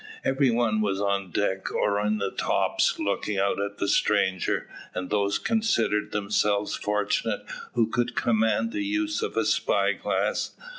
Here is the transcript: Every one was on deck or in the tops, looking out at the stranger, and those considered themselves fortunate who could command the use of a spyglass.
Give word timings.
Every 0.25 0.49
one 0.49 0.81
was 0.81 0.99
on 0.99 1.29
deck 1.29 1.71
or 1.71 2.03
in 2.03 2.17
the 2.17 2.31
tops, 2.31 2.97
looking 2.97 3.37
out 3.37 3.59
at 3.61 3.77
the 3.77 3.87
stranger, 3.87 4.67
and 4.95 5.11
those 5.11 5.37
considered 5.37 6.11
themselves 6.11 6.73
fortunate 6.75 7.41
who 7.73 7.85
could 7.85 8.15
command 8.15 8.71
the 8.71 8.83
use 8.83 9.21
of 9.21 9.37
a 9.37 9.45
spyglass. 9.45 10.55